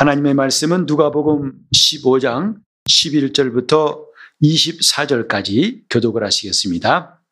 [0.00, 2.56] 하나님의 말씀은 누가복음 15장
[2.88, 4.06] 11절부터
[4.42, 7.22] 24절까지 교독을 하시겠습니다.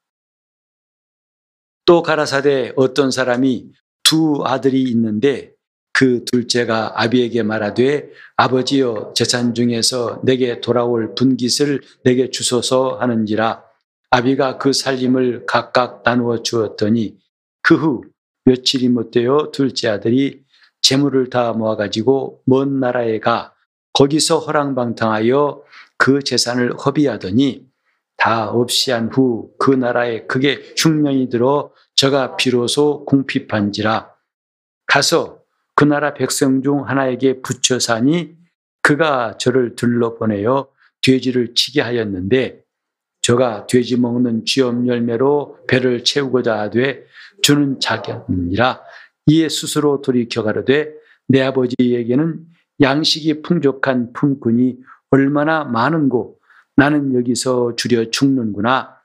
[1.87, 5.55] 또 가라사대 어떤 사람이 두 아들이 있는데
[5.95, 13.65] 그 둘째가 아비에게 말하되 아버지여 재산 중에서 내게 돌아올 분깃을 내게 주소서 하는지라
[14.11, 17.17] 아비가 그 살림을 각각 나누어 주었더니
[17.63, 18.03] 그 후
[18.45, 20.43] 며칠이 못되어 둘째 아들이
[20.89, 23.53] 재물을 다 모아가지고 먼 나라에 가
[23.93, 25.63] 거기서 허랑방탕하여
[25.99, 27.67] 그 재산을 허비하더니
[28.17, 34.11] 다 없이 한 후 그 나라에 크게 흉년이 들어 저가 비로소 궁핍한지라.
[34.87, 35.43] 가서
[35.75, 38.35] 그 나라 백성 중 하나에게 붙여 사니
[38.81, 40.69] 그가 저를 들러보내어
[41.03, 42.63] 돼지를 치게 하였는데
[43.21, 47.05] 저가 돼지 먹는 쥐엄 열매로 배를 채우고자 하되
[47.43, 48.88] 주는 자견이라
[49.29, 50.93] 이에 스스로 돌이켜 가로되
[51.29, 52.41] 내 아버지에게는
[52.81, 54.79] 양식이 풍족한 품꾼이
[55.11, 56.39] 얼마나 많은고
[56.77, 58.97] 나는 여기서 줄여 죽는구나.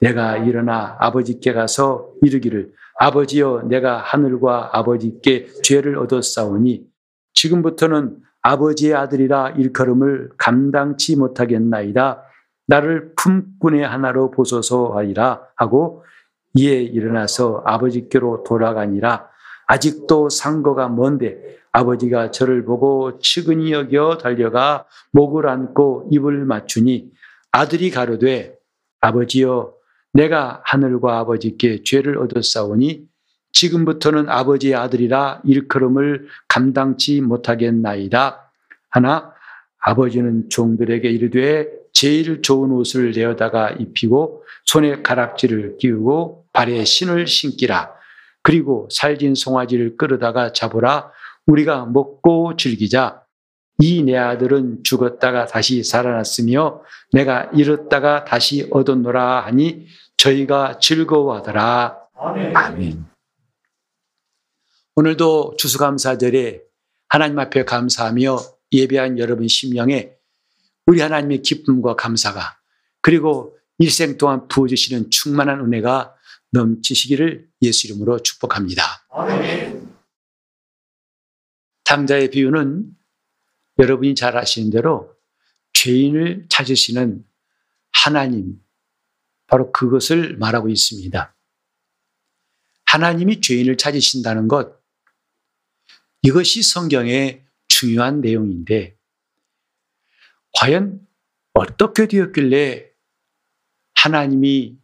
[0.00, 6.86] 내가 일어나 아버지께 가서 이르기를 아버지여 내가 하늘과 아버지께 죄를 얻었사오니
[7.34, 12.22] 지금부터는 아버지의 아들이라 일컬음을 감당치 못하겠나이다.
[12.66, 16.04] 나를 품꾼의 하나로 보소서 하리라 하고
[16.54, 19.27] 이에 일어나서 아버지께로 돌아가니라
[19.68, 27.10] 아직도 상거가 먼데 아버지가 저를 보고 측은히 여겨 달려가 목을 안고 입을 맞추니
[27.52, 28.56] 아들이 가로되
[29.00, 29.74] 아버지여
[30.14, 33.06] 내가 하늘과 아버지께 죄를 얻었사오니
[33.52, 38.50] 지금부터는 아버지의 아들이라 일컬음을 감당치 못하겠나이다.
[38.90, 39.32] 하나
[39.80, 47.97] 아버지는 종들에게 이르되 제일 좋은 옷을 내어다가 입히고 손에 가락지를 끼우고 발에 신을 신기라.
[48.48, 51.12] 그리고 살진 송아지를 끌어다가 잡으라.
[51.44, 53.22] 우리가 먹고 즐기자.
[53.78, 56.82] 이 내 아들은 죽었다가 다시 살아났으며
[57.12, 61.98] 내가 잃었다가 다시 얻었노라 하니 저희가 즐거워하더라.
[62.16, 62.56] 아멘.
[62.56, 63.04] 아멘.
[64.96, 66.62] 오늘도 추수감사절에
[67.10, 68.38] 하나님 앞에 감사하며
[68.72, 70.12] 예배한 여러분 심령에
[70.86, 72.56] 우리 하나님의 기쁨과 감사가
[73.02, 76.14] 그리고 일생 동안 부어주시는 충만한 은혜가
[76.50, 78.82] 넘치시기를 예수 이름으로 축복합니다.
[81.84, 82.96] 탕자의 비유는
[83.78, 85.16] 여러분이 잘 아시는 대로
[85.72, 87.24] 죄인을 찾으시는
[87.92, 88.60] 하나님,
[89.46, 91.34] 바로 그것을 말하고 있습니다.
[92.84, 94.78] 하나님이 죄인을 찾으신다는 것,
[96.22, 98.96] 이것이 성경의 중요한 내용인데,
[100.54, 101.06] 과연
[101.52, 102.90] 어떻게 되었길래
[103.94, 104.78] 하나님이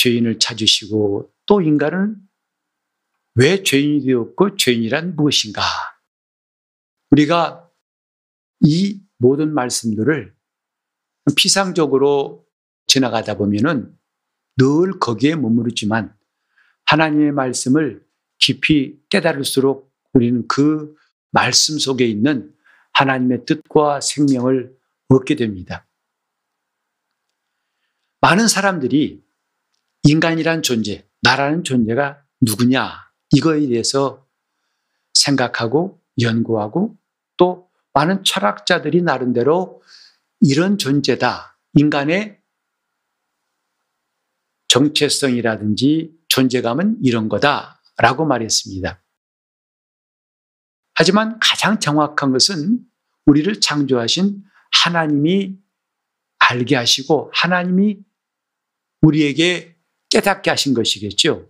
[0.00, 2.16] 죄인을 찾으시고 또 인간은
[3.34, 5.60] 왜 죄인이 되었고 죄인이란 무엇인가?
[7.10, 7.70] 우리가
[8.60, 10.34] 이 모든 말씀들을
[11.36, 12.46] 피상적으로
[12.86, 13.94] 지나가다 보면은
[14.56, 16.16] 늘 거기에 머무르지만
[16.86, 18.02] 하나님의 말씀을
[18.38, 20.96] 깊이 깨달을수록 우리는 그
[21.30, 22.54] 말씀 속에 있는
[22.94, 24.74] 하나님의 뜻과 생명을
[25.08, 25.86] 얻게 됩니다.
[28.20, 29.22] 많은 사람들이
[30.04, 34.26] 인간이란 존재, 나라는 존재가 누구냐, 이거에 대해서
[35.14, 36.96] 생각하고 연구하고
[37.36, 39.82] 또 많은 철학자들이 나름대로
[40.40, 41.58] 이런 존재다.
[41.74, 42.40] 인간의
[44.68, 49.02] 정체성이라든지 존재감은 이런 거다 라고 말했습니다.
[50.94, 52.80] 하지만 가장 정확한 것은
[53.26, 55.58] 우리를 창조하신 하나님이
[56.38, 57.98] 알게 하시고 하나님이
[59.02, 59.76] 우리에게
[60.10, 61.48] 깨닫게 하신 것이겠죠.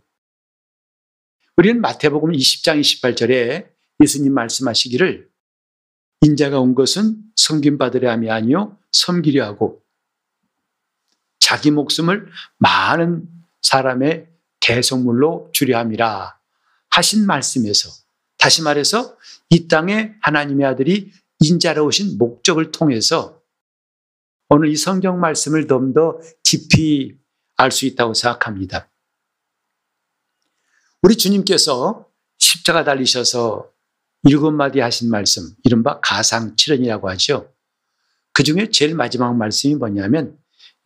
[1.56, 3.70] 우리는 마태복음 20장 28절에
[4.02, 5.28] 예수님 말씀하시기를
[6.22, 9.82] 인자가 온 것은 섬김 받으려 함이 아니요 섬기려 하고
[11.38, 13.28] 자기 목숨을 많은
[13.62, 14.28] 사람의
[14.60, 16.38] 대성물로 주려 함이라
[16.90, 17.90] 하신 말씀에서
[18.38, 19.16] 다시 말해서
[19.50, 23.40] 이 땅에 하나님의 아들이 인자로 오신 목적을 통해서
[24.48, 27.19] 오늘 이 성경 말씀을 좀 더 깊이
[27.60, 28.88] 알 수 있다고 생각합니다.
[31.02, 32.06] 우리 주님께서
[32.38, 33.70] 십자가 달리셔서
[34.24, 37.52] 일곱 마디 하신 말씀, 이른바 가상칠언이라고 하죠.
[38.32, 40.38] 그 중에 제일 마지막 말씀이 뭐냐면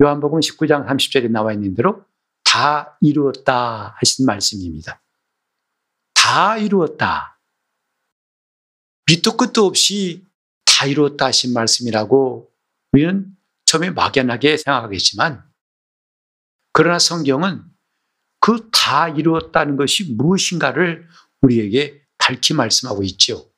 [0.02, 2.04] 요한복음 19장 30절에 나와 있는 대로
[2.42, 5.00] 다 이루었다 하신 말씀입니다.
[6.12, 7.38] 다 이루었다.
[9.06, 10.24] 밑도 끝도 없이
[10.64, 12.50] 다 이루었다 하신 말씀이라고
[12.92, 15.53] 우리는 처음에 막연하게 생각하겠지만
[16.74, 17.64] 그러나 성경은
[18.40, 21.08] 그 다 이루었다는 것이 무엇인가를
[21.40, 23.50] 우리에게 밝히 말씀하고 있죠.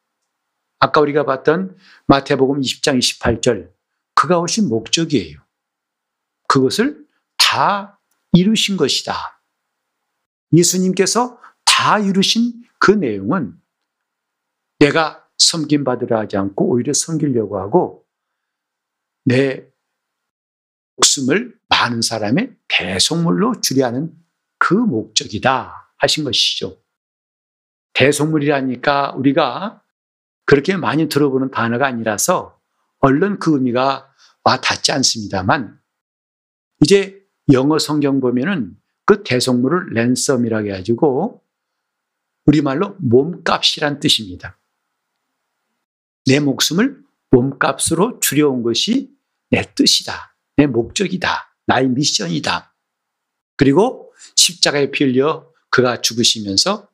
[0.79, 1.77] 아까 우리가 봤던
[2.07, 3.73] 마태복음 20장 28절
[4.15, 5.41] 그가 오신 목적이에요.
[6.47, 7.05] 그것을
[7.37, 8.01] 다
[8.33, 9.43] 이루신 것이다.
[10.53, 13.61] 예수님께서 다 이루신 그 내용은
[14.79, 18.07] 내가 섬김 받으려 하지 않고 오히려 섬기려고 하고
[19.25, 19.67] 내
[20.97, 24.13] 목숨을 많은 사람의 대속물로 주려 하는
[24.59, 26.79] 그 목적이다 하신 것이죠.
[27.95, 29.83] 대속물이라니까 우리가
[30.45, 32.61] 그렇게 많이 들어보는 단어가 아니라서
[33.01, 34.13] 얼른 그 의미가
[34.45, 35.81] 와 닿지 않습니다만
[36.83, 37.23] 이제
[37.53, 41.43] 영어 성경 보면은 그 대속물을 랜섬이라고 해가지고
[42.45, 44.59] 우리말로 몸값이란 뜻입니다.
[46.27, 49.17] 내 목숨을 몸값으로 줄여온 것이
[49.51, 50.37] 내 뜻이다.
[50.57, 51.56] 내 목적이다.
[51.67, 52.75] 나의 미션이다.
[53.57, 56.89] 그리고 십자가에 피 흘려 그가 죽으시면서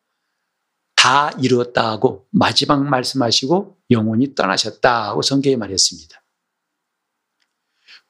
[0.96, 6.22] 다 이루었다 하고 마지막 말씀하시고 영원히 떠나셨다 고 성경에 말했습니다.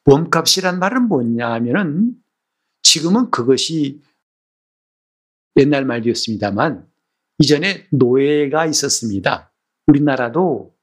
[0.05, 2.15] 몸값이란 말은 뭐냐 하면은
[2.83, 4.03] 지금은 그것이
[5.57, 6.91] 옛날 말이었습니다만
[7.39, 9.53] 이전에 노예가 있었습니다.
[9.87, 10.77] 우리나라도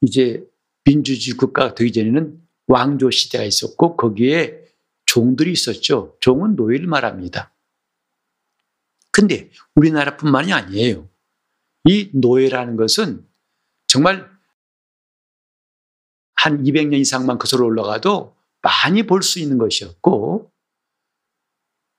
[0.00, 0.46] 이제
[0.84, 4.62] 민주주의 국가가 되기 전에는 왕조 시대가 있었고 거기에
[5.06, 6.16] 종들이 있었죠.
[6.20, 7.52] 종은 노예를 말합니다.
[9.10, 11.08] 근데 우리나라뿐만이 아니에요.
[11.84, 13.26] 이 노예라는 것은
[13.86, 14.30] 정말
[16.34, 20.50] 한 200년 이상만 거슬러 올라가도 많이 볼 수 있는 것이었고,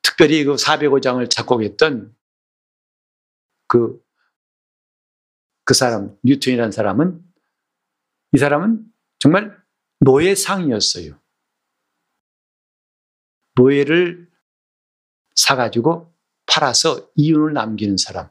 [0.02, 2.16] 특별히 그 405장을 작곡했던
[3.68, 4.04] 그,
[5.66, 7.24] 그 사람, 뉴턴이라는 사람은,
[8.34, 8.86] 이 사람은
[9.20, 9.63] 정말
[10.04, 11.18] 노예상이었어요.
[13.56, 14.30] 노예를
[15.36, 16.14] 사가지고
[16.46, 18.30] 팔아서 이윤을 남기는 사람.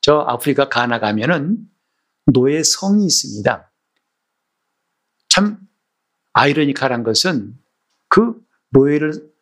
[0.00, 1.68] 저 아프리카 가나 가면은
[2.26, 3.72] 노예성이 있습니다.
[5.28, 5.58] 참
[6.32, 7.58] 아이러니컬한 것은
[8.08, 9.32] 그 노예를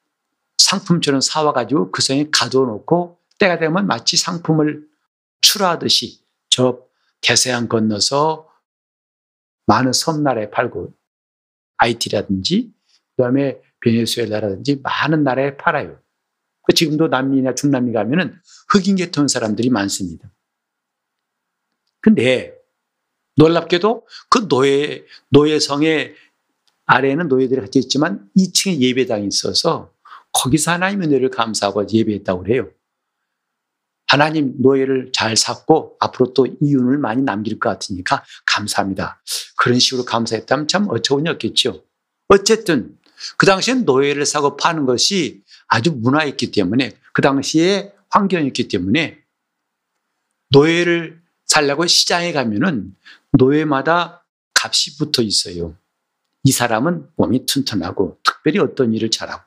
[0.59, 4.89] 상품처럼 사와가지고 그 성에 가둬놓고 때가 되면 마치 상품을
[5.41, 6.81] 출하하듯이 저
[7.21, 8.49] 대서양 건너서
[9.67, 10.95] 많은 섬나라에 팔고
[11.82, 12.73] IT라든지
[13.17, 15.99] 그다음에 베네수엘라라든지 많은 나라에 팔아요.
[16.62, 18.34] 그 지금도 남미나 중남미 가면은
[18.70, 20.31] 흑인 계통 사람들이 많습니다.
[22.00, 22.55] 근데
[23.37, 26.14] 놀랍게도 그 노예 노예성의
[26.87, 29.93] 아래에는 노예들이 같이 있지만 2층에 예배당이 있어서
[30.32, 32.70] 거기서 하나님의 은혜를 감사하고 예배했다고 그래요.
[34.12, 39.23] 하나님 노예를 잘 샀고 앞으로 또 이윤을 많이 남길 것 같으니까 감사합니다.
[39.56, 41.82] 그런 식으로 감사했다면 참 어처구니 없겠죠.
[42.29, 42.94] 어쨌든
[43.38, 49.19] 그 당시엔 노예를 사고 파는 것이 아주 문화였기 때문에 그 당시에 환경이었기 때문에
[50.50, 52.94] 노예를 살려고 시장에 가면은
[53.38, 54.26] 노예마다
[54.62, 55.75] 값이 붙어 있어요.
[56.44, 59.43] 이 사람은 몸이 튼튼하고 특별히 어떤 일을 잘하고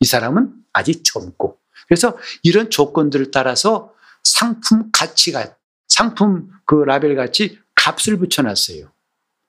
[0.00, 1.58] 이 사람은 아직 젊고
[1.88, 3.93] 그래서 이런 조건들을 따라서
[4.24, 5.56] 상품 가치가
[5.88, 8.90] 상품 그 라벨 같이 값을 붙여놨어요.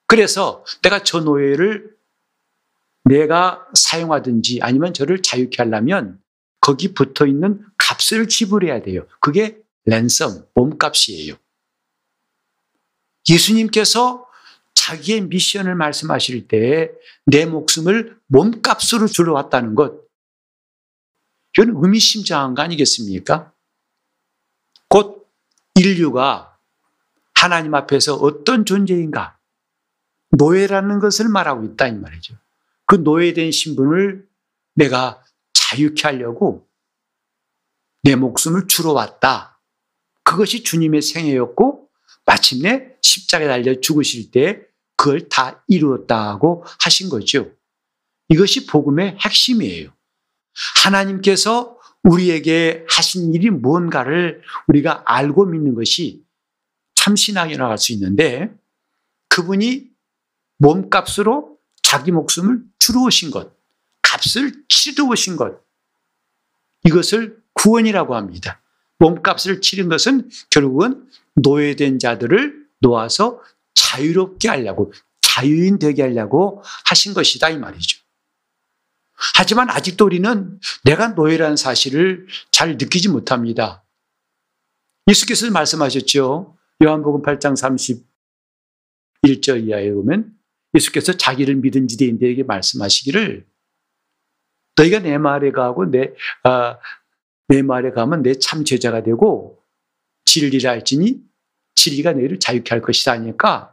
[0.06, 1.96] 그래서 내가 저 노예를
[3.04, 6.20] 내가 사용하든지 아니면 저를 자유케 하려면
[6.60, 9.06] 거기 붙어 있는 값을 지불해야 돼요.
[9.20, 11.34] 그게 랜섬, 몸값이에요.
[13.28, 14.26] 예수님께서
[14.74, 16.92] 자기의 미션을 말씀하실 때
[17.26, 20.00] 내 목숨을 몸값으로 주러 왔다는 것.
[21.58, 23.52] 이건 의미심장한 거 아니겠습니까?
[24.88, 25.28] 곧
[25.74, 26.58] 인류가
[27.34, 29.38] 하나님 앞에서 어떤 존재인가?
[30.30, 32.34] 노예라는 것을 말하고 있다, 이 말이죠.
[32.86, 34.28] 그 노예된 신분을
[34.74, 36.68] 내가 자유케 하려고
[38.02, 39.60] 내 목숨을 주러 왔다.
[40.22, 41.88] 그것이 주님의 생애였고,
[42.24, 44.66] 마침내 십자가에 달려 죽으실 때
[44.96, 47.52] 그걸 다 이루었다고 하신 거죠.
[48.28, 49.92] 이것이 복음의 핵심이에요.
[50.84, 51.75] 하나님께서
[52.06, 56.24] 우리에게 하신 일이 무언가를 우리가 알고 믿는 것이
[56.94, 58.54] 참 신앙이 나갈 수 있는데
[59.28, 59.88] 그분이
[60.58, 63.52] 몸값으로 자기 목숨을 주러 오신 것,
[64.02, 65.60] 값을 치러 오신 것,
[66.84, 68.62] 이것을 구원이라고 합니다.
[68.98, 73.40] 몸값을 치른 것은 결국은 노예된 자들을 놓아서
[73.74, 78.05] 자유롭게 하려고, 자유인 되게 하려고 하신 것이다, 이 말이죠.
[79.34, 83.84] 하지만 아직도 우리는 내가 노예라는 사실을 잘 느끼지 못합니다.
[85.08, 86.56] 예수께서 말씀하셨죠.
[86.82, 87.54] 요한복음 8장
[89.24, 90.32] 31절 이하에 보면
[90.74, 93.46] 예수께서 자기를 믿은 지대인들에게 말씀하시기를
[94.76, 96.78] 너희가 내 말에 가고 내, 아,
[97.48, 99.62] 내 말에 가면 내 참 제자가 되고
[100.26, 101.22] 진리를 알지니
[101.76, 103.72] 진리가 너희를 자유케 할 것이다 하니까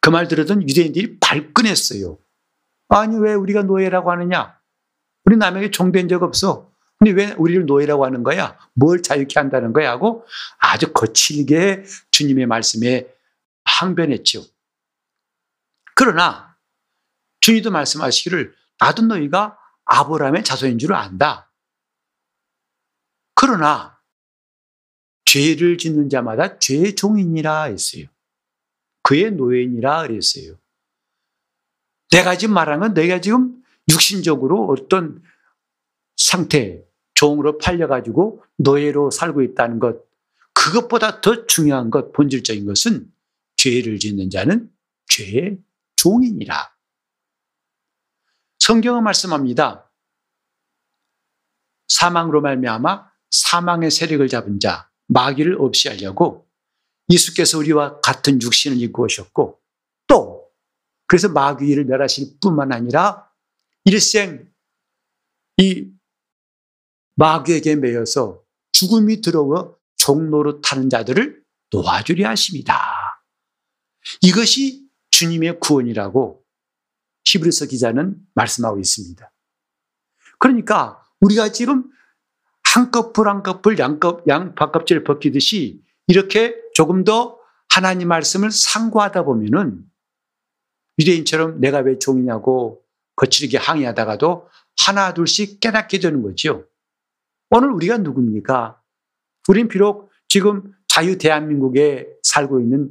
[0.00, 2.18] 그 말 들었던 유대인들이 발끈했어요.
[2.88, 4.55] 아니 왜 우리가 노예라고 하느냐?
[5.26, 6.72] 우리 남에게 종된 적 없어.
[6.98, 8.58] 근데 왜 우리를 노예라고 하는 거야?
[8.72, 9.90] 뭘 자유케 한다는 거야?
[9.90, 10.24] 하고
[10.56, 13.12] 아주 거칠게 주님의 말씀에
[13.64, 14.44] 항변했죠.
[15.94, 16.56] 그러나
[17.40, 21.52] 주님도 말씀하시기를 나도 너희가 아브라함의 자손인 줄 안다.
[23.34, 24.00] 그러나
[25.24, 28.06] 죄를 짓는 자마다 죄의 종이니라 했어요.
[29.02, 30.56] 그의 노예니라 그랬어요.
[32.10, 35.22] 내가 지금 말한 건 너희가 지금 육신적으로 어떤
[36.16, 36.82] 상태,
[37.14, 40.04] 종으로 팔려가지고 노예로 살고 있다는 것,
[40.52, 43.10] 그것보다 더 중요한 것, 본질적인 것은
[43.56, 44.70] 죄를 짓는 자는
[45.08, 45.58] 죄의
[45.96, 46.74] 종이니라.
[48.58, 49.90] 성경은 말씀합니다.
[51.88, 56.48] 사망으로 말미암아 사망의 세력을 잡은 자 마귀를 없이 하려고
[57.08, 59.60] 예수께서 우리와 같은 육신을 입고 오셨고
[60.08, 60.50] 또
[61.06, 63.25] 그래서 마귀를 멸하실 뿐만 아니라
[63.86, 64.52] 일생
[65.58, 65.88] 이
[67.14, 71.40] 마귀에게 매여서 죽음이 들어와 종로로 타는 자들을
[71.70, 72.76] 놓아주려 하십니다.
[74.22, 76.44] 이것이 주님의 구원이라고
[77.26, 79.32] 히브리서 기자는 말씀하고 있습니다.
[80.40, 81.88] 그러니까 우리가 지금
[82.64, 87.38] 한꺼풀 한꺼풀 양껍, 양밥껍질을 벗기듯이 이렇게 조금 더
[87.68, 89.84] 하나님 말씀을 상고하다 보면은
[90.98, 92.85] 유대인처럼 내가 왜 종이냐고
[93.16, 96.66] 거칠게 항의하다가도 하나 둘씩 깨닫게 되는 거죠.
[97.50, 98.80] 오늘 우리가 누굽니까?
[99.48, 102.90] 우린 비록 지금 자유 대한민국에 살고 있는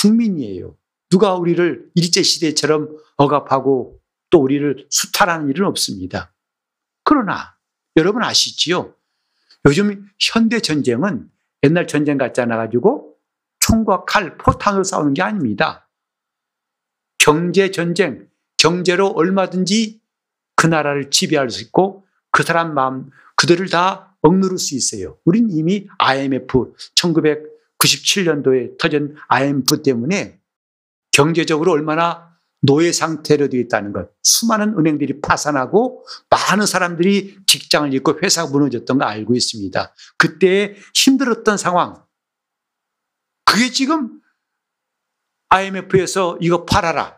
[0.00, 0.76] 국민이에요.
[1.10, 6.34] 누가 우리를 일제 시대처럼 억압하고 또 우리를 수탈하는 일은 없습니다.
[7.04, 7.56] 그러나
[7.96, 8.94] 여러분 아시지요?
[9.66, 11.30] 요즘 현대 전쟁은
[11.64, 13.16] 옛날 전쟁 같지 않아 가지고
[13.60, 15.88] 총과 칼, 포탄으로 싸우는 게 아닙니다.
[17.18, 18.25] 경제 전쟁,
[18.58, 20.00] 경제로 얼마든지
[20.56, 25.18] 그 나라를 지배할 수 있고 그 사람 마음 그들을 다 억누를 수 있어요.
[25.24, 30.40] 우린 이미 IMF 1997년도에 터진 IMF 때문에
[31.12, 34.10] 경제적으로 얼마나 노예 상태로 되어 있다는 것.
[34.22, 39.94] 수많은 은행들이 파산하고 많은 사람들이 직장을 잃고 회사가 무너졌던 거 알고 있습니다.
[40.18, 42.02] 그때 힘들었던 상황.
[43.44, 44.20] 그게 지금
[45.50, 47.15] IMF에서 이거 팔아라.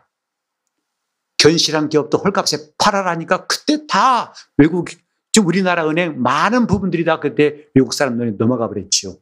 [1.39, 4.89] 견실한 기업도 헐값에 팔아라니까 그때 다 외국,
[5.31, 9.19] 지금 우리나라 은행 많은 부분들이 다 그때 외국 사람들이 넘어가 버렸죠.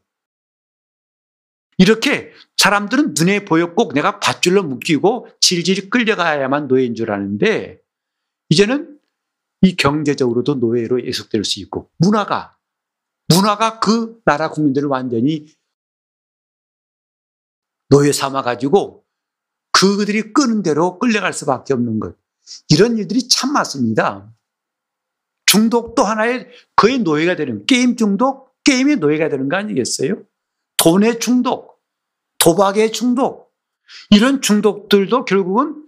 [1.77, 7.79] 이렇게 사람들은 눈에 꼭 내가 밧줄로 묶이고 질질 끌려가야만 노예인 줄 아는데
[8.49, 8.99] 이제는
[9.61, 12.57] 이 경제적으로도 노예로 예속될 수 있고 문화가
[13.27, 15.53] 문화가 그 나라 국민들을 완전히
[17.89, 19.06] 노예 삼아 가지고
[19.79, 22.15] 그들이 끄는 대로 끌려갈 수밖에 없는 것.
[22.69, 24.33] 이런 일들이 참 많습니다.
[25.45, 30.23] 중독도 하나의 거의 노예가 되는 게임 중독, 게임의 노예가 되는 거 아니겠어요?
[30.77, 31.79] 돈의 중독,
[32.39, 33.53] 도박의 중독,
[34.09, 35.85] 이런 중독들도 결국은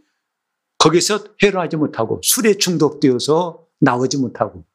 [0.78, 4.66] 거기서 해로하지 못하고 술에 중독되어서 나오지 못하고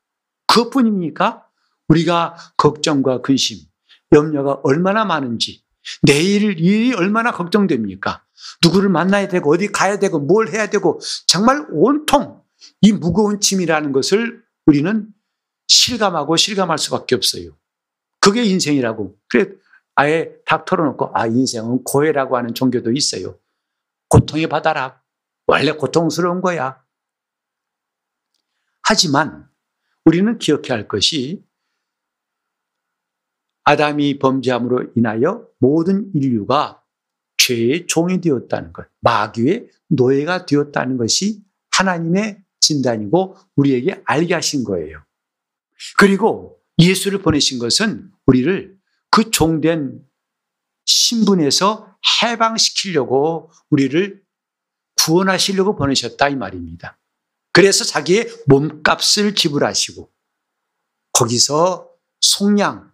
[0.47, 1.47] 그것뿐입니까?
[1.88, 3.59] 우리가 걱정과 근심,
[4.12, 5.63] 염려가 얼마나 많은지
[6.02, 8.24] 내일 일이 얼마나 걱정됩니까?
[8.62, 12.42] 누구를 만나야 되고 어디 가야 되고 뭘 해야 되고 정말 온통
[12.80, 15.08] 이 무거운 짐이라는 것을 우리는
[15.68, 17.56] 실감하고 실감할 수밖에 없어요.
[18.20, 19.16] 그게 인생이라고.
[19.28, 19.50] 그래
[19.94, 23.38] 아예 탁 털어놓고 아 인생은 고해라고 하는 종교도 있어요.
[24.08, 25.02] 고통의 바다라.
[25.46, 26.82] 원래 고통스러운 거야.
[28.82, 29.48] 하지만
[30.04, 31.44] 우리는 기억해야 할 것이
[33.64, 36.83] 아담이 범죄함으로 인하여 모든 인류가
[37.38, 41.42] 죄의 종이 되었다는 것, 마귀의 노예가 되었다는 것이
[41.73, 45.02] 하나님의 진단이고 우리에게 알게 하신 거예요.
[45.99, 48.76] 그리고 예수를 보내신 것은 우리를
[49.11, 50.00] 그 종된
[50.87, 54.23] 신분에서 해방시키려고 우리를
[54.97, 56.99] 구원하시려고 보내셨다 이 말입니다.
[57.52, 60.11] 그래서 자기의 몸값을 지불하시고
[61.12, 61.90] 거기서
[62.21, 62.93] 속량 곧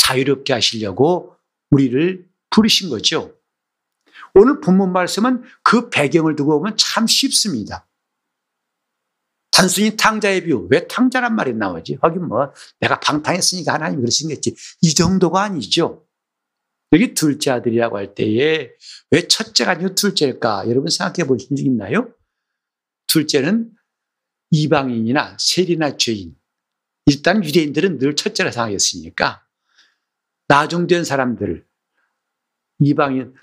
[0.00, 1.36] 자유롭게 하시려고
[1.70, 3.36] 우리를 부르신 거죠.
[4.34, 7.86] 오늘 본문 말씀은 그 배경을 두고 보면 참 쉽습니다.
[9.50, 10.68] 단순히 탕자의 비유.
[10.70, 11.98] 왜 탕자란 말이 나오지?
[12.00, 14.54] 하긴 뭐, 내가 방탕했으니까 하나님 그러신 겠지.
[14.80, 16.06] 이 정도가 아니죠.
[16.92, 18.70] 여기 둘째 아들이라고 할 때에
[19.10, 20.68] 왜 첫째가 아니고 둘째일까?
[20.68, 22.12] 여러분 생각해 보신 적 있나요?
[23.06, 23.70] 둘째는
[24.50, 26.36] 이방인이나 세리나 죄인.
[27.06, 29.44] 일단 유대인들은 늘 첫째라 생각했으니까
[30.50, 31.64] 나중된 사람들을
[32.80, 33.34] 이방인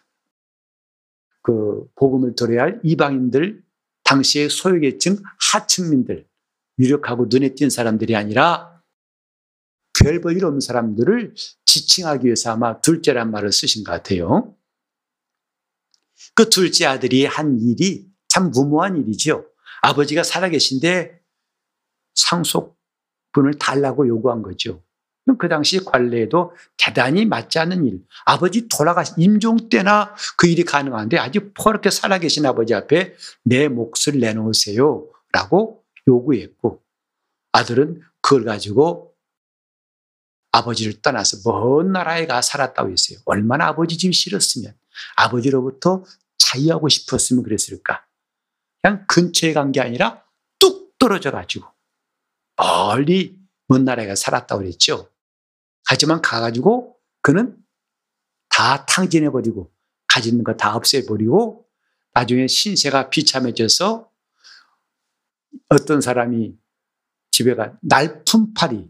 [1.41, 3.63] 그 복음을 들어야 할 이방인들
[4.03, 5.15] 당시의 소유계층
[5.51, 6.27] 하층민들
[6.77, 8.83] 유력하고 눈에 띈 사람들이 아니라
[9.97, 11.33] 별 볼일 없는 사람들을
[11.63, 14.53] 지칭하기 위해서 아마 둘째란 말을 쓰신 것 같아요.
[16.35, 19.49] 그 둘째 아들이 한 일이 참 무모한 일이죠.
[19.81, 21.21] 아버지가 살아계신데
[22.15, 24.83] 상속분을 달라고 요구한 거죠.
[25.37, 28.01] 그 당시 관례에도 대단히 맞지 않는 일.
[28.25, 35.07] 아버지 돌아가신 임종 때나 그 일이 가능한데 아직 포렇게 살아계신 아버지 앞에 내 몫을 내놓으세요.
[35.33, 36.81] 라고 요구했고
[37.51, 39.13] 아들은 그걸 가지고
[40.53, 43.19] 아버지를 떠나서 먼 나라에 가 살았다고 했어요.
[43.25, 44.73] 얼마나 아버지 집이 싫었으면
[45.17, 46.03] 아버지로부터
[46.37, 48.05] 자유하고 싶었으면 그랬을까.
[48.81, 50.23] 그냥 근처에 간 게 아니라
[50.59, 51.67] 뚝 떨어져 가지고
[52.55, 55.09] 멀리 먼 나라에 가 살았다고 그랬죠.
[55.89, 57.57] 하지만 가가지고 그는
[58.49, 59.71] 다 탕진해버리고
[60.07, 61.67] 가진 거 다 없애버리고
[62.13, 64.09] 나중에 신세가 비참해져서
[65.69, 66.57] 어떤 사람이
[67.31, 68.89] 집에 가 날품팔이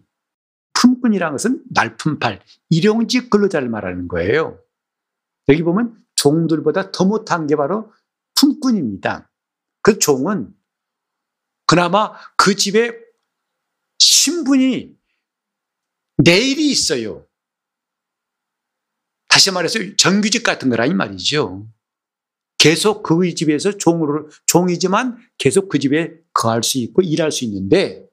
[0.74, 4.62] 품꾼이라는 것은 날품팔 일용직 근로자를 말하는 거예요.
[5.50, 7.92] 여기 보면 종들보다 더 못한 게 바로
[8.36, 9.30] 품꾼입니다.
[9.82, 10.54] 그 종은
[11.66, 12.92] 그나마 그 집에
[14.00, 14.97] 신분이
[16.18, 17.26] 내일이 있어요.
[19.30, 21.68] 다시 말해서 정규직 같은 거라니 말이죠.
[22.58, 28.08] 계속 그 집에서 종으로, 종이지만 계속 그 집에 거할 수 있고 일할 수 있는데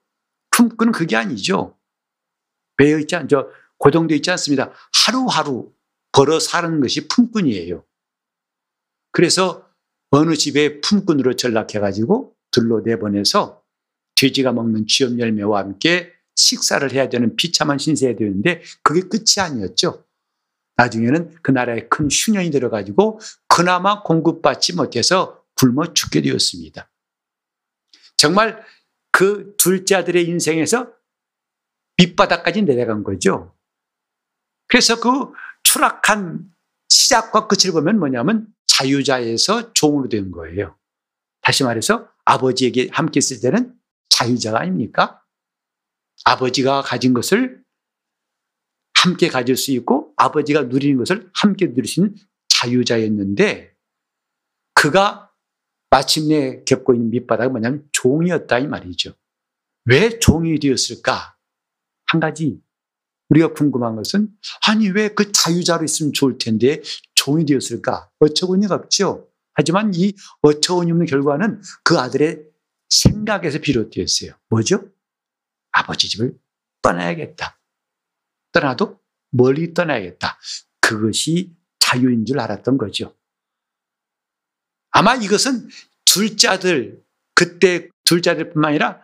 [0.51, 1.79] 품꾼은 그게 아니죠.
[2.77, 3.51] 매여 있지 않죠.
[3.79, 4.73] 고정되어 있지 않습니다.
[5.07, 5.73] 하루하루
[6.13, 7.85] 벌어 사는 것이 품꾼이에요.
[9.13, 9.69] 그래서
[10.11, 13.63] 어느 집에 품꾼으로 전락해가지고 들로 내보내서
[14.15, 20.05] 돼지가 먹는 쥐염 열매와 함께 식사를 해야 되는 비참한 신세에 되는데 그게 끝이 아니었죠.
[20.77, 26.91] 나중에는 그 나라에 큰 흉년이 들어가지고 그나마 공급받지 못해서 굶어 죽게 되었습니다.
[28.17, 28.65] 정말
[29.13, 30.93] 그 둘째 아들의 인생에서
[31.99, 33.55] 밑바닥까지 내려간 거죠.
[34.67, 35.33] 그래서 그
[35.63, 36.51] 추락한
[36.89, 40.77] 시작과 끝을 보면 뭐냐면 자유자에서 종으로 된 거예요.
[41.41, 43.75] 다시 말해서 아버지에게 함께 있을 때는
[44.09, 45.24] 자유자가 아닙니까?
[46.25, 47.63] 아버지가 가진 것을
[48.95, 52.15] 함께 가질 수 있고 아버지가 누리는 것을 함께 누릴 수 있는
[52.49, 53.75] 자유자였는데
[54.75, 55.31] 그가
[55.91, 59.15] 마침내 겪고 있는 밑바닥은 뭐냐면 종이었다 이 말이죠.
[59.85, 61.37] 왜 종이 되었을까?
[62.07, 62.61] 한 가지
[63.29, 64.29] 우리가 궁금한 것은
[64.67, 66.81] 아니 왜 그 자유자로 있으면 좋을 텐데
[67.15, 68.11] 종이 되었을까?
[68.21, 69.29] 어처구니가 없죠.
[69.55, 72.45] 하지만 이 어처구니 없는 결과는 그 아들의
[72.89, 74.33] 생각에서 비롯되었어요.
[74.51, 74.89] 뭐죠?
[75.75, 76.39] 아버지 집을
[76.83, 77.59] 떠나야겠다.
[78.53, 80.39] 떠나도 멀리 떠나야겠다.
[80.81, 83.15] 그것이 자유인 줄 알았던 거죠.
[84.91, 85.69] 아마 이것은
[86.05, 87.03] 둘째 아들,
[87.35, 89.03] 그때 둘째 아들뿐만 아니라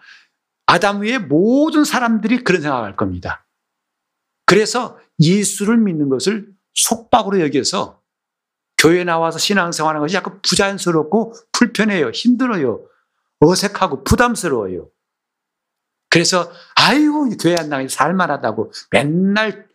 [0.67, 3.45] 아담 위에 모든 사람들이 그런 생각할 겁니다.
[4.47, 8.01] 그래서 예수를 믿는 것을 속박으로 여겨서
[8.79, 12.11] 교회 나와서 신앙생활하는 것이 약간 부자연스럽고 불편해요.
[12.11, 12.87] 힘들어요.
[13.41, 14.89] 어색하고 부담스러워요.
[16.11, 19.69] 그래서 아이고 교회 안 나가니 살만하다고 맨날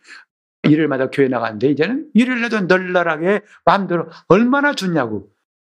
[0.62, 5.32] 일요일마다 교회 나가는데 이제는 일요일에도 널널하게 마음대로 얼마나 좋냐고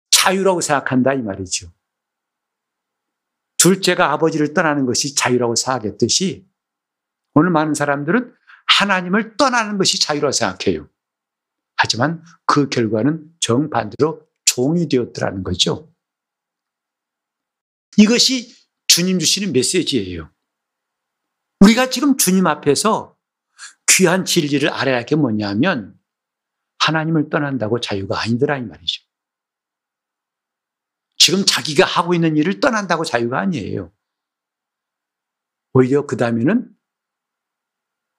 [0.10, 1.70] 자유라고 생각한다 이 말이죠.
[3.58, 6.48] 둘째가 아버지를 떠나는 것이 자유라고 생각했듯이
[7.34, 8.34] 오늘 많은 사람들은
[8.68, 10.90] 하나님을 떠나는 것이 자유라고 생각해요.
[11.76, 15.92] 하지만 그 결과는 정반대로 종이 되었더라는 거죠.
[17.98, 18.56] 이것이
[18.88, 20.30] 주님 주시는 메시지예요.
[21.64, 23.16] 우리가 지금 주님 앞에서
[23.88, 25.98] 귀한 진리를 알아야 할 게 뭐냐면
[26.80, 29.04] 하나님을 떠난다고 자유가 아니더라 이 말이죠.
[31.18, 33.94] 지금 자기가 하고 있는 일을 떠난다고 자유가 아니에요.
[35.74, 36.70] 오히려 그 다음에는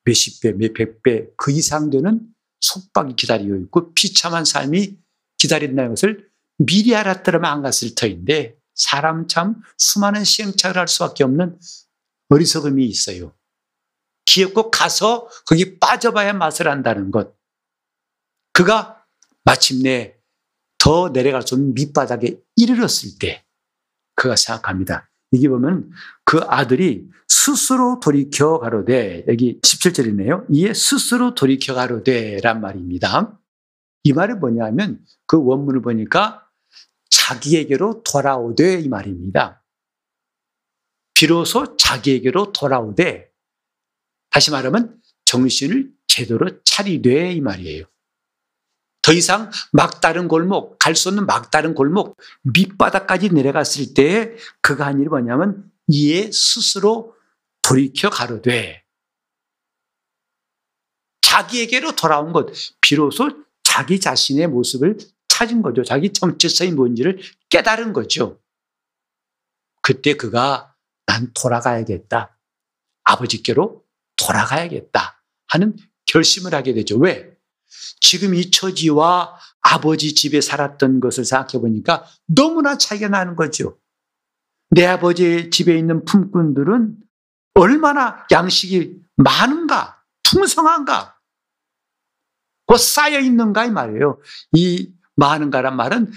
[0.04, 2.26] 몇십 배, 몇백 배, 그 이상 되는
[2.60, 4.98] 속박이 기다리고 있고 비참한 삶이
[5.36, 11.58] 기다린다는 것을 미리 알았더라면 안 갔을 터인데 사람 참 수많은 시행착오를 할 수밖에 없는
[12.28, 13.34] 어리석음이 있어요.
[14.24, 17.36] 기업고 가서 거기 빠져봐야 맛을 안다는 것.
[18.52, 19.04] 그가
[19.44, 20.16] 마침내
[20.78, 23.44] 더 내려갈 수 없는 밑바닥에 이르렀을 때
[24.14, 25.10] 그가 생각합니다.
[25.32, 25.90] 여기 보면
[26.24, 30.46] 그 아들이 스스로 돌이켜 가로되 여기 17절이네요.
[30.50, 33.38] 이에 스스로 돌이켜 가로되 란 말입니다.
[34.04, 36.46] 이 말이 뭐냐면 그 원문을 보니까
[37.10, 39.63] 자기에게로 돌아오되 이 말입니다.
[41.14, 43.30] 비로소 자기에게로 돌아오되
[44.30, 47.86] 다시 말하면 정신을 제대로 차리되 이 말이에요.
[49.00, 55.08] 더 이상 막다른 골목, 갈 수 없는 막다른 골목, 밑바닥까지 내려갔을 때 그가 한 일이
[55.08, 57.14] 뭐냐면 이에 스스로
[57.62, 58.82] 돌이켜 가로되
[61.20, 64.98] 자기에게로 돌아온 것, 비로소 자기 자신의 모습을
[65.28, 65.82] 찾은 거죠.
[65.82, 68.40] 자기 정체성이 뭔지를 깨달은 거죠.
[69.82, 70.73] 그때 그가
[71.14, 72.36] 난 돌아가야겠다.
[73.04, 73.84] 아버지께로
[74.16, 76.98] 돌아가야겠다 하는 결심을 하게 되죠.
[76.98, 77.36] 왜?
[78.00, 83.78] 지금 이 처지와 아버지 집에 살았던 것을 생각해 보니까 너무나 차이가 나는 거죠.
[84.70, 86.96] 내 아버지 집에 있는 품꾼들은
[87.54, 91.16] 얼마나 양식이 많은가, 풍성한가,
[92.66, 94.20] 그 쌓여 있는가 이 말이에요.
[94.52, 96.10] 이 많은가란 말은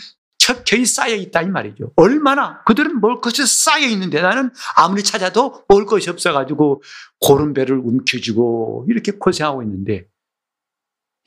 [0.47, 1.91] 척혀이 쌓여 있다 이 말이죠.
[1.97, 6.81] 얼마나 그들은 먹을 것이 쌓여 있는데 나는 아무리 찾아도 먹을 것이 없어가지고
[7.19, 10.07] 고른 배를 움켜쥐고 이렇게 고생하고 있는데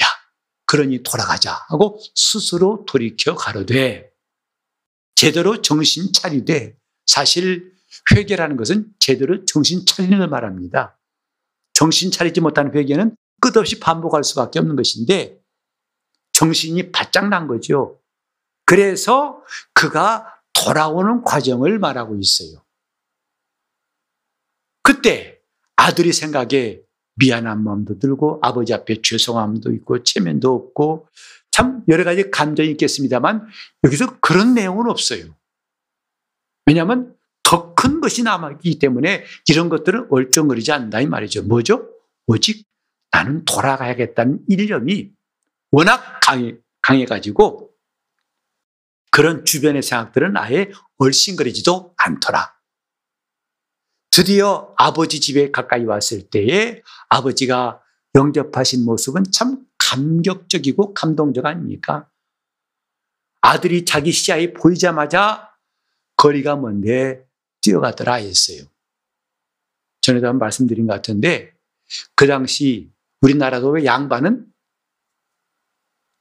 [0.03, 0.07] 야
[0.65, 4.11] 그러니 돌아가자 하고 스스로 돌이켜 가로되
[5.17, 7.75] 제대로 정신 차리되 사실
[8.13, 10.99] 회개라는 것은 제대로 정신 차리는 걸 말합니다.
[11.75, 15.39] 정신 차리지 못한 회개는 끝없이 반복할 수밖에 없는 것인데
[16.33, 18.00] 정신이 바짝 난 거죠.
[18.71, 19.43] 그래서
[19.75, 22.63] 그가 돌아오는 과정을 말하고 있어요.
[24.85, 25.41] 그때
[25.75, 26.81] 아들이 생각에
[27.17, 31.09] 미안한 마음도 들고 아버지 앞에 죄송함도 있고 체면도 없고
[31.51, 33.49] 참 여러 가지 감정이 있겠습니다만
[33.83, 35.35] 여기서 그런 내용은 없어요.
[36.67, 41.43] 왜냐하면 더 큰 것이 남았기 때문에 이런 것들은 얼쩡거리지 않는다 이 말이죠.
[41.43, 41.89] 뭐죠?
[42.27, 42.67] 오직
[43.11, 45.11] 나는 돌아가야겠다는 일념이
[45.73, 47.70] 워낙 강해, 강해가지고
[49.11, 52.55] 그런 주변의 생각들은 아예 얼씬거리지도 않더라.
[54.11, 57.83] 드디어 아버지 집에 가까이 왔을 때에 아버지가
[58.15, 62.09] 영접하신 모습은 참 감격적이고 감동적 아닙니까?
[63.41, 65.51] 아들이 자기 시야에 보이자마자
[66.17, 67.25] 거리가 먼데
[67.63, 68.65] 뛰어가더라 했어요.
[70.03, 71.55] 전에도 한 말씀드린 것 같은데
[72.15, 74.47] 그 당시 우리나라도 왜 양반은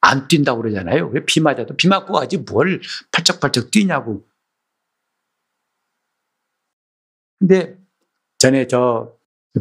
[0.01, 1.09] 안 뛴다고 그러잖아요.
[1.13, 2.81] 왜 비 맞아도 비 맞고 가지 뭘
[3.12, 4.25] 팔쩍팔쩍 뛰냐고.
[7.39, 7.77] 근데
[8.38, 9.13] 전에 저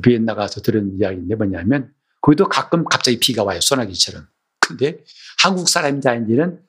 [0.03, 3.61] 비엔나 가서 들은 이야기인데 뭐냐면 거기도 가끔 갑자기 비가 와요.
[3.61, 4.27] 소나기처럼.
[4.61, 5.05] 근데
[5.43, 6.63] 한국 사람인지 아닌지는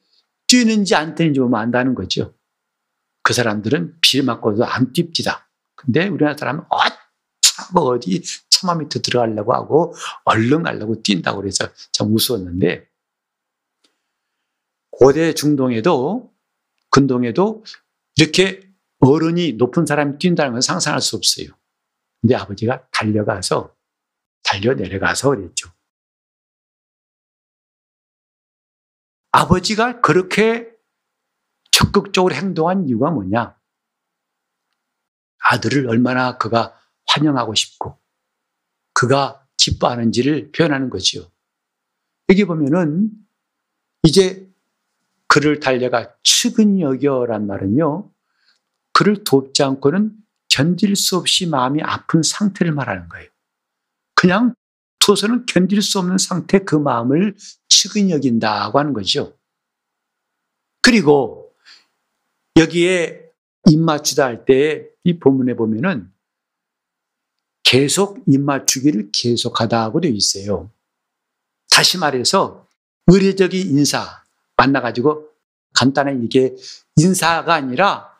[0.47, 2.33] 뛰는지 안 뛰는지 보면 안다는 거죠.
[3.23, 5.43] 그 사람들은 비를 맞고도 안 뜁디다.
[5.75, 9.93] 근데 우리나라 사람은 어참 어디 처마 밑에 들어가려고 하고
[10.25, 12.88] 얼른 가려고 뛴다고 그래서 참 우스웠는데
[14.99, 16.33] 고대 중동에도
[16.91, 17.63] 근동에도
[18.17, 21.47] 이렇게 어른이 높은 사람이 뛴다는 건 상상할 수 없어요.
[22.19, 23.73] 근데 아버지가 달려가서
[24.43, 25.69] 달려 내려가서 그랬죠.
[29.31, 30.69] 아버지가 그렇게
[31.71, 33.57] 적극적으로 행동한 이유가 뭐냐?
[35.45, 37.97] 아들을 얼마나 그가 환영하고 싶고
[38.93, 41.31] 그가 기뻐하는지를 표현하는 거지요.
[42.27, 43.11] 여기 보면은
[44.03, 44.48] 이제
[45.29, 48.11] 그를 달려가 측은 여겨란 말은요.
[48.91, 50.11] 그를 돕지 않고는
[50.49, 53.29] 견딜 수 없이 마음이 아픈 상태를 말하는 거예요.
[54.15, 54.53] 그냥
[54.99, 57.37] 두어서는 견딜 수 없는 상태 그 마음을
[57.69, 59.37] 측은 여긴다고 하는 거죠.
[60.81, 61.53] 그리고
[62.57, 63.31] 여기에
[63.69, 66.11] 입맞추다 할 때 이 본문에 보면은
[67.63, 70.71] 계속 입맞추기를 계속하다고 되어 있어요.
[71.69, 72.67] 다시 말해서
[73.07, 74.23] 의례적인 인사,
[74.59, 75.29] 만나가지고
[75.73, 76.55] 간단히 이게
[76.97, 78.13] 인사가 아니라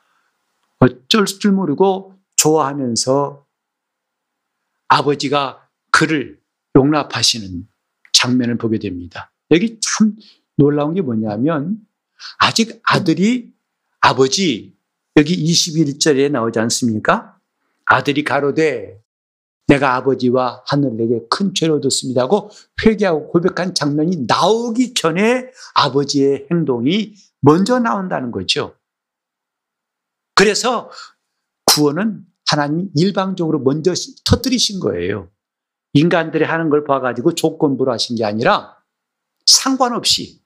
[0.80, 3.46] 어쩔 줄 모르고 좋아하면서
[4.88, 6.40] 아버지가 그를
[6.76, 7.68] 용납하시는
[8.14, 9.32] 장면을 보게 됩니다.
[9.52, 10.16] 여기 참
[10.56, 11.78] 놀라운 게 뭐냐면
[12.38, 13.54] 아직 아들이
[14.00, 14.78] 아버지
[15.18, 17.38] 여기 21절에 나오지 않습니까?
[17.86, 19.02] 아들이 가로되
[19.70, 22.50] 내가 아버지와 하늘에게 큰 죄를 얻었습니다 하고
[22.84, 28.76] 회개하고 고백한 장면이 나오기 전에 아버지의 행동이 먼저 나온다는 거죠.
[30.34, 30.90] 그래서
[31.66, 33.94] 구원은 하나님 일방적으로 먼저
[34.26, 35.30] 터뜨리신 거예요.
[35.94, 38.76] 인간들이 하는 걸 봐가지고 조건부로 하신 게 아니라
[39.46, 40.42] 상관없이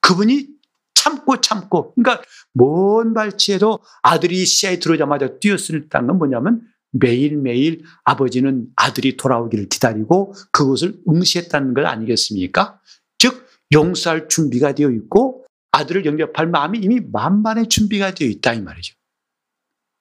[0.00, 0.48] 그분이
[0.94, 9.68] 참고 참고 그러니까 먼 발치에도 아들이 시야에 들어오자마자 뛰었을 때는 뭐냐면 매일매일 아버지는 아들이 돌아오기를
[9.68, 12.80] 기다리고 그것을 응시했다는 것 아니겠습니까?
[13.18, 18.94] 즉, 용서할 준비가 되어 있고 아들을 영접할 마음이 이미 만반의 준비가 되어 있다 이 말이죠.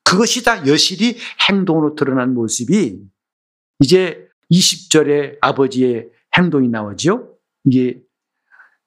[0.03, 1.17] 그것이 다 여실히
[1.49, 2.99] 행동으로 드러난 모습이
[3.79, 7.37] 이제 20절에 아버지의 행동이 나오죠.
[7.63, 8.01] 이게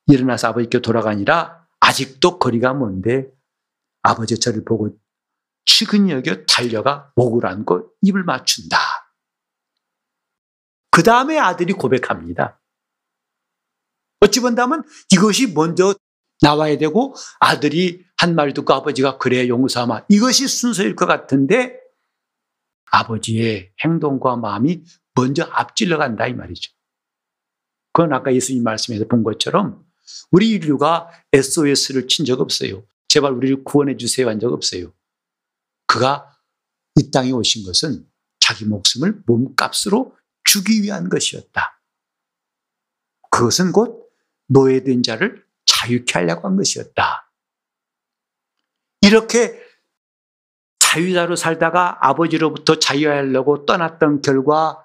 [0.07, 3.31] 일어나서 아버지께 돌아가니라 아직도 거리가 먼데
[4.03, 4.95] 아버지 저를 보고
[5.67, 8.77] 측은히 여겨 달려가 목을 안고 입을 맞춘다.
[10.91, 12.61] 그 다음에 아들이 고백합니다.
[14.21, 15.95] 어찌 본다면 이것이 먼저
[16.41, 21.79] 나와야 되고 아들이 한 말 듣고 아버지가 그래 용서하마 이것이 순서일 것 같은데
[22.91, 24.83] 아버지의 행동과 마음이
[25.15, 26.73] 먼저 앞질러 간다 이 말이죠.
[27.93, 29.85] 그건 아까 예수님 말씀에서 본 것처럼
[30.31, 32.85] 우리 인류가 SOS를 친 적 없어요.
[33.09, 34.93] 제발 우리를 구원해 주세요 한 적 없어요.
[35.95, 36.37] 그가
[36.97, 38.05] 이 땅에 오신 것은
[38.41, 41.81] 자기 목숨을 몸값으로 주기 위한 것이었다.
[43.31, 44.11] 그것은 곧
[44.49, 47.31] 노예된 자를 자유케 하려고 한 것이었다.
[49.03, 49.63] 이렇게
[50.81, 54.85] 자유자로 살다가 아버지로부터 자유하려고 떠났던 결과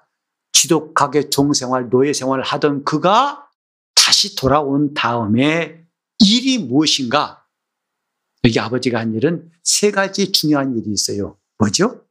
[0.52, 3.48] 지독하게 종생활, 노예생활을 하던 그가
[3.96, 5.84] 다시 돌아온 다음에
[6.20, 7.39] 일이 무엇인가?
[8.44, 11.38] 여기 아버지가 한 일은 세 가지 중요한 일이 있어요.
[11.58, 12.06] 뭐죠?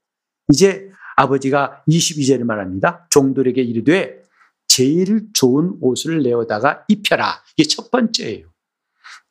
[0.52, 3.08] 이제 아버지가 22절에 말합니다.
[3.10, 4.24] 종들에게 이르되
[4.68, 7.44] 제일 좋은 옷을 내어다가 입혀라.
[7.58, 8.48] 이게 첫 번째예요.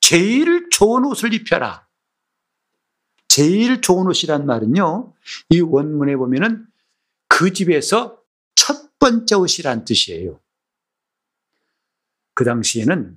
[0.00, 1.86] 제일 좋은 옷을 입혀라.
[3.28, 5.14] 제일 좋은 옷이란 말은요,
[5.50, 6.66] 이 원문에 보면은
[7.28, 8.20] 그 집에서
[8.54, 10.40] 첫 번째 옷이란 뜻이에요.
[12.34, 13.16] 그 당시에는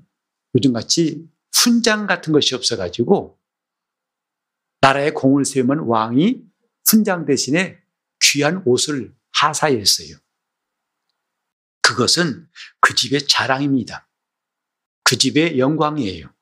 [0.55, 3.40] 요즘같이 훈장 같은 것이 없어가지고
[4.81, 6.43] 나라에 공을 세우면 왕이
[6.85, 7.79] 훈장 대신에
[8.19, 10.17] 귀한 옷을 하사했어요.
[11.81, 12.47] 그것은
[12.79, 14.07] 그 집의 자랑입니다.
[15.03, 16.33] 그 집의 영광이에요.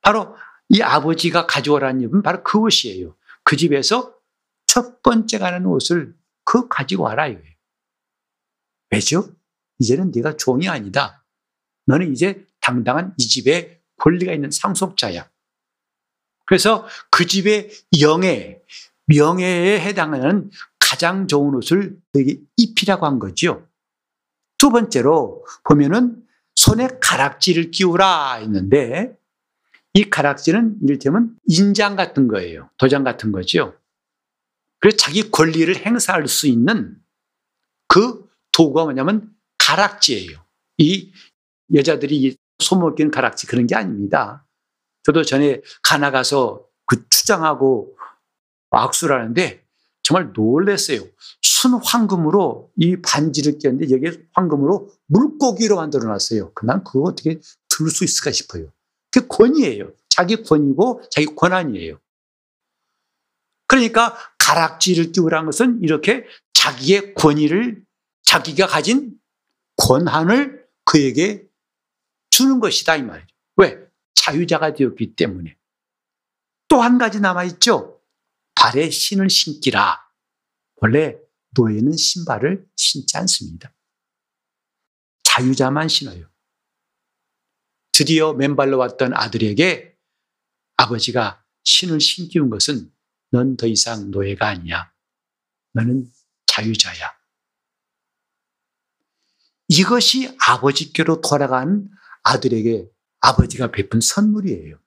[0.00, 0.36] 바로
[0.68, 3.16] 이 아버지가 가져오라는 입은 바로 그 옷이에요.
[3.42, 4.14] 그 집에서
[4.66, 7.40] 첫 번째 가는 옷을 그 가지고 와라 요
[8.90, 9.34] 왜죠?
[9.78, 11.24] 이제는 네가 종이 아니다.
[11.86, 15.30] 너는 이제 당당한 이 집에 권리가 있는 상속자야.
[16.46, 18.60] 그래서 그 집의 영예,
[19.06, 23.66] 명예에 해당하는 가장 좋은 옷을 너에게 입히라고 한 거죠.
[24.58, 26.22] 두 번째로 보면은
[26.54, 29.16] 손에 가락지를 끼우라 했는데
[29.94, 32.70] 이 가락지는 이를테면 인장 같은 거예요.
[32.78, 33.76] 도장 같은 거죠.
[34.80, 36.96] 그래서 자기 권리를 행사할 수 있는
[37.88, 40.44] 그 도구가 뭐냐면 가락지예요.
[40.78, 41.12] 이
[41.72, 44.43] 여자들이 손목 끼는 가락지 그런 게 아닙니다.
[45.04, 47.96] 저도 전에 가나 가서 그 추장하고
[48.70, 49.64] 악수를 하는데
[50.02, 51.00] 정말 놀랐어요.
[51.42, 56.52] 순 황금으로 이 반지를 꼈는데 여기에 황금으로 물고기로 만들어 놨어요.
[56.62, 58.70] 난 그거 어떻게 들 수 있을까 싶어요.
[59.10, 59.92] 그 권위예요.
[60.08, 61.98] 자기 권위고 자기 권한이에요.
[63.66, 67.82] 그러니까 가락지를 끼우라는 것은 이렇게 자기의 권위를
[68.22, 69.18] 자기가 가진
[69.76, 71.46] 권한을 그에게
[72.30, 73.34] 주는 것이다 이 말이죠.
[73.56, 73.83] 왜?
[74.24, 75.56] 자유자가 되었기 때문에.
[76.68, 78.00] 또 한 가지 남아있죠.
[78.54, 80.02] 발에 신을 신기라.
[80.76, 81.16] 원래
[81.50, 83.72] 노예는 신발을 신지 않습니다.
[85.24, 86.28] 자유자만 신어요.
[87.92, 89.96] 드디어 맨발로 왔던 아들에게
[90.76, 92.92] 아버지가 신을 신기운 것은
[93.30, 94.92] 넌 더 이상 노예가 아니야.
[95.72, 96.10] 너는
[96.46, 97.12] 자유자야.
[99.68, 101.88] 이것이 아버지께로 돌아간
[102.22, 102.93] 아들에게
[103.24, 104.78] 아버지가 베푼 선물이에요.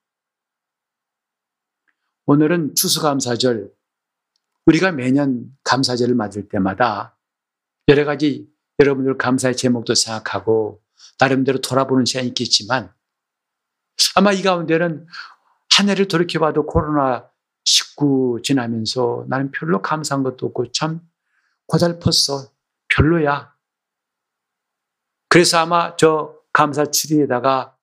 [2.28, 3.74] 오늘은 추수감사절,
[4.68, 7.18] 우리가 매년 감사절을 맞을 때마다
[7.88, 8.48] 여러 가지
[8.80, 10.84] 여러분들 감사의 제목도 생각하고
[11.20, 12.94] 나름대로 돌아보는 시간이 있겠지만
[14.16, 15.08] 아마 이 가운데는
[15.72, 21.02] 한 해를 돌이켜봐도 코로나19 지나면서 나는 별로 감사한 것도 없고 참
[21.66, 22.52] 고달펐어.
[22.90, 23.54] 별로야.
[25.30, 27.77] 그래서 아마 저 감사 추리에다가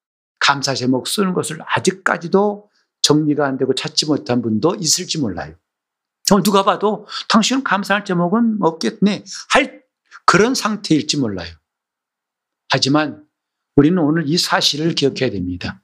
[0.47, 5.55] 감사 제목 쓰는 것을 아직까지도 정리가 안 되고 찾지 못한 분도 있을지 몰라요.
[6.45, 9.25] 누가 봐도 당신은 감사할 제목은 없겠네.
[9.51, 9.83] 할
[10.27, 11.51] 그런 상태일지 몰라요.
[12.69, 13.27] 하지만
[13.77, 15.83] 우리는 오늘 이 사실을 기억해야 됩니다.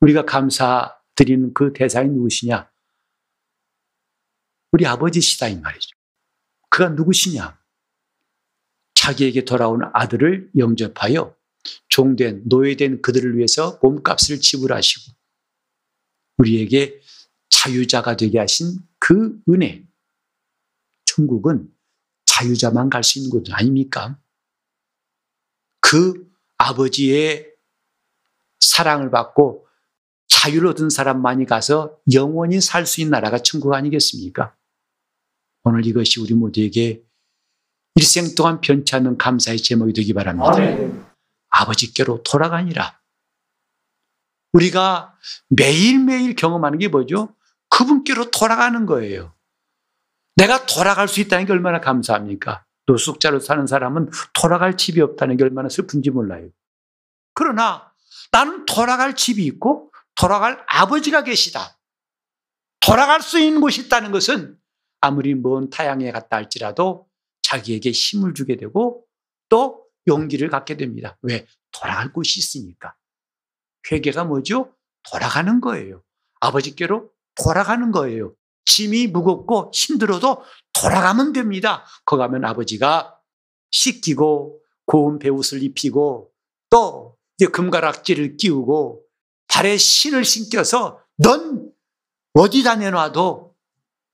[0.00, 2.70] 우리가 감사드리는 그 대상이 누구시냐?
[4.70, 5.90] 우리 아버지시다 이 말이죠.
[6.70, 7.58] 그가 누구시냐?
[8.94, 11.37] 자기에게 돌아온 아들을 영접하여
[11.88, 15.12] 종된 노예된 그들을 위해서 몸값을 지불하시고
[16.38, 17.00] 우리에게
[17.50, 19.84] 자유자가 되게 하신 그 은혜.
[21.04, 21.68] 천국은
[22.26, 24.20] 자유자만 갈 수 있는 곳 아닙니까?
[25.80, 27.52] 그 아버지의
[28.60, 29.66] 사랑을 받고
[30.28, 34.54] 자유를 얻은 사람만이 가서 영원히 살 수 있는 나라가 천국 아니겠습니까?
[35.64, 37.02] 오늘 이것이 우리 모두에게
[37.96, 40.52] 일생 동안 변치 않는 감사의 제목이 되기 바랍니다.
[40.52, 41.07] 아
[41.50, 42.98] 버지께로 돌아가니라.
[44.52, 45.14] 우리가
[45.48, 47.34] 매일매일 경험하는 게 뭐죠?
[47.70, 49.34] 그분께로 돌아가는 거예요.
[50.36, 52.64] 내가 돌아갈 수 있다는 게 얼마나 감사합니까?
[52.86, 56.48] 노숙자로 사는 사람은 돌아갈 집이 없다는 게 얼마나 슬픈지 몰라요.
[57.34, 57.92] 그러나
[58.32, 61.78] 나는 돌아갈 집이 있고 돌아갈 아버지가 계시다.
[62.80, 64.56] 돌아갈 수 있는 곳이 있다는 것은
[65.00, 67.06] 아무리 먼 타양에 갔다 할지라도
[67.42, 69.04] 자기에게 힘을 주게 되고
[69.48, 71.16] 또 용기를 갖게 됩니다.
[71.22, 71.46] 왜?
[71.70, 72.96] 돌아갈 곳이 있으니까.
[73.90, 74.74] 회개가 뭐죠?
[75.10, 76.02] 돌아가는 거예요.
[76.40, 78.34] 아버지께로 돌아가는 거예요.
[78.64, 80.42] 짐이 무겁고 힘들어도
[80.72, 81.84] 돌아가면 됩니다.
[82.04, 83.16] 거 가면 아버지가
[83.70, 86.32] 씻기고 고운 배옷을 입히고
[86.70, 87.16] 또
[87.52, 89.04] 금가락지를 끼우고
[89.48, 91.70] 발에 신을 신겨서 넌
[92.34, 93.54] 어디다 내놔도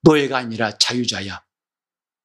[0.02, 1.42] 노예가 아니라 자유자야.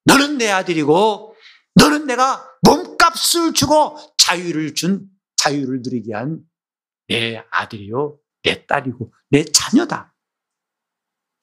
[0.06, 1.36] 너는 내 아들이고
[1.76, 6.50] 너는 내가 몸값을 주고 자유를 준 자유를 누리게 한
[7.10, 10.14] 내 아들이요, 내 딸이고 내 자녀다.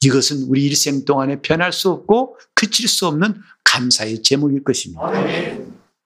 [0.01, 5.11] 이것은 우리 일생 동안에 변할 수 없고 그칠 수 없는 감사의 제목일 것입니다.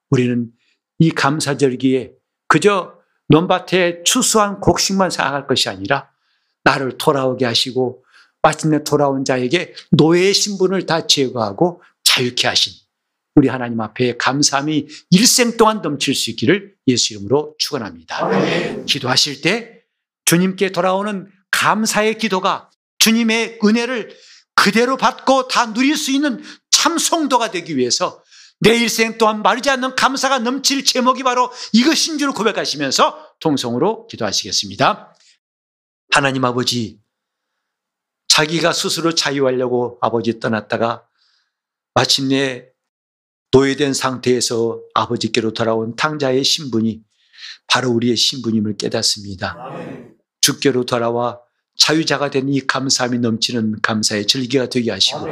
[0.09, 0.51] 우리는
[0.99, 2.15] 이 감사절기에
[2.49, 6.11] 그저 논밭에 추수한 곡식만 생각할 것이 아니라
[6.65, 8.05] 나를 돌아오게 하시고
[8.43, 12.73] 마침내 돌아온 자에게 노예의 신분을 다 제거하고 자유케 하신
[13.37, 18.85] 우리 하나님 앞에 감사함이 일생 동안 넘칠 수 있기를 예수 이름으로 축원합니다.
[18.87, 19.83] 기도하실 때
[20.25, 24.17] 주님께 돌아오는 감사의 기도가 주님의 은혜를
[24.55, 28.23] 그대로 받고 다 누릴 수 있는 참 성도가 되기 위해서
[28.61, 35.15] 내 일생 또한 마르지 않는 감사가 넘칠 제목이 바로 이것인 줄 고백하시면서 통성으로 기도하시겠습니다.
[36.13, 37.01] 하나님 아버지,
[38.29, 41.07] 자기가 스스로 자유하려고 아버지 떠났다가
[41.95, 42.70] 마침내
[43.53, 47.01] 노예된 상태에서 아버지께로 돌아온 탕자의 신분이
[47.67, 49.57] 바로 우리의 신분임을 깨닫습니다.
[50.41, 51.39] 주께로 돌아와
[51.77, 55.27] 자유자가 된 이 감사함이 넘치는 감사의 절기가 되게 하시고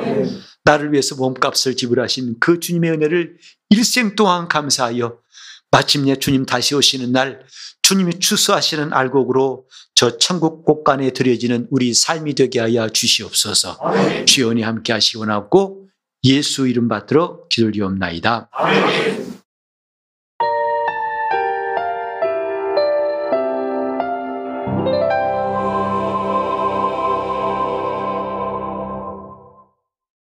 [0.65, 3.37] 나를 위해서 몸값을 지불하신 그 주님의 은혜를
[3.71, 5.19] 일생 동안 감사하여
[5.71, 7.43] 마침내 주님 다시 오시는 날
[7.83, 13.79] 주님이 추수하시는 알곡으로 저 천국 곳간에 드려지는 우리 삶이 되게 하여 주시옵소서
[14.25, 15.78] 주연이 함께 하시고 나고
[16.25, 18.49] 예수 이름 받들어 기도리옵나이다.
[18.53, 19.18] 아멘.